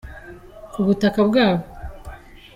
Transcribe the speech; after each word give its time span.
ku 0.73 0.79
butaka 0.85 1.19
bwabo. 1.29 1.63